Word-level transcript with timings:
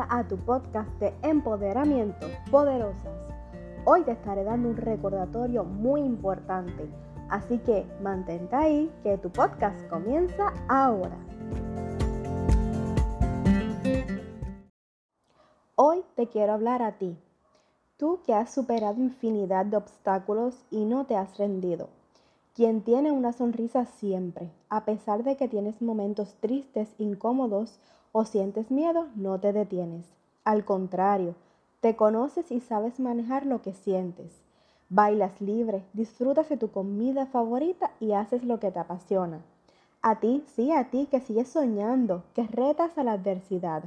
a 0.00 0.26
tu 0.26 0.36
podcast 0.38 0.88
de 0.98 1.12
empoderamiento 1.22 2.26
poderosas. 2.50 3.12
Hoy 3.84 4.02
te 4.04 4.12
estaré 4.12 4.42
dando 4.42 4.70
un 4.70 4.76
recordatorio 4.76 5.64
muy 5.64 6.00
importante, 6.00 6.88
así 7.28 7.58
que 7.58 7.86
mantente 8.02 8.56
ahí 8.56 8.90
que 9.02 9.18
tu 9.18 9.30
podcast 9.30 9.86
comienza 9.88 10.52
ahora. 10.68 11.16
Hoy 15.74 16.02
te 16.14 16.28
quiero 16.28 16.52
hablar 16.52 16.80
a 16.82 16.92
ti, 16.92 17.18
tú 17.98 18.20
que 18.24 18.34
has 18.34 18.50
superado 18.50 18.98
infinidad 18.98 19.66
de 19.66 19.76
obstáculos 19.76 20.64
y 20.70 20.84
no 20.84 21.04
te 21.06 21.16
has 21.16 21.36
rendido 21.36 21.88
quien 22.54 22.82
tiene 22.82 23.10
una 23.10 23.32
sonrisa 23.32 23.86
siempre, 23.86 24.50
a 24.68 24.84
pesar 24.84 25.24
de 25.24 25.36
que 25.36 25.48
tienes 25.48 25.80
momentos 25.80 26.34
tristes, 26.40 26.94
incómodos 26.98 27.78
o 28.12 28.24
sientes 28.24 28.70
miedo, 28.70 29.08
no 29.16 29.40
te 29.40 29.52
detienes. 29.52 30.06
Al 30.44 30.64
contrario, 30.64 31.34
te 31.80 31.96
conoces 31.96 32.52
y 32.52 32.60
sabes 32.60 33.00
manejar 33.00 33.46
lo 33.46 33.62
que 33.62 33.72
sientes. 33.72 34.42
Bailas 34.90 35.40
libre, 35.40 35.82
disfrutas 35.94 36.48
de 36.50 36.58
tu 36.58 36.70
comida 36.70 37.26
favorita 37.26 37.92
y 38.00 38.12
haces 38.12 38.44
lo 38.44 38.60
que 38.60 38.70
te 38.70 38.78
apasiona. 38.78 39.40
A 40.02 40.20
ti, 40.20 40.44
sí, 40.54 40.72
a 40.72 40.90
ti 40.90 41.06
que 41.10 41.20
sigues 41.20 41.48
soñando, 41.48 42.24
que 42.34 42.46
retas 42.46 42.98
a 42.98 43.04
la 43.04 43.12
adversidad. 43.12 43.84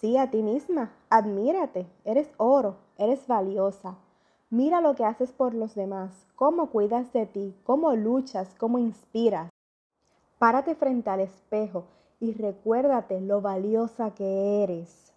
Sí, 0.00 0.16
a 0.16 0.30
ti 0.30 0.42
misma, 0.42 0.92
admírate, 1.08 1.86
eres 2.04 2.30
oro, 2.36 2.76
eres 2.96 3.26
valiosa. 3.26 3.96
Mira 4.52 4.80
lo 4.80 4.96
que 4.96 5.04
haces 5.04 5.30
por 5.30 5.54
los 5.54 5.76
demás, 5.76 6.10
cómo 6.34 6.70
cuidas 6.70 7.12
de 7.12 7.24
ti, 7.24 7.54
cómo 7.62 7.94
luchas, 7.94 8.52
cómo 8.58 8.80
inspiras. 8.80 9.48
Párate 10.40 10.74
frente 10.74 11.08
al 11.08 11.20
espejo 11.20 11.84
y 12.18 12.32
recuérdate 12.32 13.20
lo 13.20 13.40
valiosa 13.40 14.10
que 14.10 14.64
eres. 14.64 15.12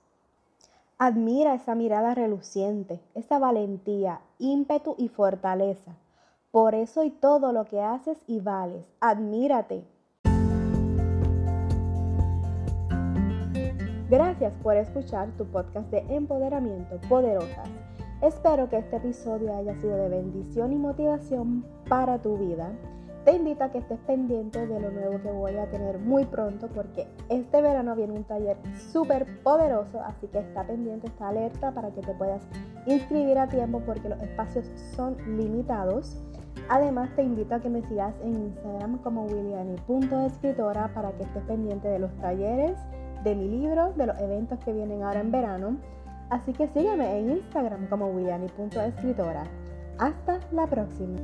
Admira 1.00 1.56
esa 1.56 1.74
mirada 1.74 2.14
reluciente, 2.14 3.00
esa 3.16 3.40
valentía, 3.40 4.22
ímpetu 4.38 4.94
y 5.00 5.08
fortaleza. 5.08 5.96
Por 6.52 6.76
eso 6.76 7.04
y 7.04 7.10
todo 7.10 7.52
lo 7.54 7.66
que 7.66 7.82
haces 7.82 8.20
y 8.28 8.40
vales. 8.40 8.86
Admírate. 9.00 9.84
Gracias 14.12 14.54
por 14.62 14.78
escuchar 14.78 15.32
tu 15.38 15.46
podcast 15.46 15.90
de 15.90 16.06
empoderamiento 16.16 17.02
poderosas. 17.10 17.68
Espero 18.24 18.70
que 18.70 18.78
este 18.78 18.96
episodio 18.96 19.54
haya 19.54 19.76
sido 19.82 19.98
de 19.98 20.08
bendición 20.08 20.72
y 20.72 20.78
motivación 20.78 21.66
para 21.90 22.22
tu 22.22 22.38
vida. 22.38 22.72
Te 23.26 23.34
invito 23.34 23.66
a 23.66 23.70
que 23.70 23.80
estés 23.80 24.00
pendiente 24.08 24.66
de 24.66 24.80
lo 24.80 24.92
nuevo 24.92 25.22
que 25.22 25.30
voy 25.30 25.58
a 25.58 25.70
tener 25.70 26.00
muy 26.00 26.24
pronto 26.24 26.70
porque 26.70 27.06
este 27.28 27.62
verano 27.62 27.98
viene 27.98 28.14
un 28.14 28.24
taller 28.24 28.56
súper 28.94 29.42
poderoso, 29.44 30.00
así 30.06 30.28
que 30.28 30.40
está 30.40 30.66
pendiente, 30.66 31.08
está 31.08 31.28
alerta 31.28 31.74
para 31.74 31.92
que 31.92 32.00
te 32.00 32.14
puedas 32.14 32.42
inscribir 32.86 33.38
a 33.38 33.50
tiempo 33.50 33.82
porque 33.86 34.08
los 34.08 34.22
espacios 34.22 34.72
son 34.96 35.18
limitados. 35.38 36.18
Además 36.70 37.10
te 37.18 37.24
invito 37.24 37.56
a 37.56 37.60
que 37.60 37.70
me 37.70 37.82
sigas 37.90 38.16
en 38.24 38.36
Instagram 38.36 39.00
como 39.00 39.26
williani.escritora 39.26 40.94
para 40.94 41.12
que 41.12 41.24
estés 41.24 41.44
pendiente 41.44 41.90
de 41.90 42.00
los 42.00 42.16
talleres, 42.22 42.80
de 43.26 43.36
mi 43.36 43.50
libro, 43.50 43.92
de 43.98 44.08
los 44.08 44.18
eventos 44.22 44.60
que 44.60 44.72
vienen 44.72 45.04
ahora 45.04 45.20
en 45.20 45.32
verano 45.32 45.78
Así 46.30 46.54
que 46.54 46.68
sígueme 46.70 47.20
en 47.20 47.32
Instagram 47.32 47.88
como 47.88 48.08
williani.escritora. 48.08 49.44
Hasta 50.00 50.40
la 50.52 50.68
próxima. 50.68 51.20